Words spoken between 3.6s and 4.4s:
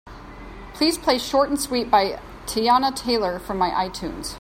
itunes.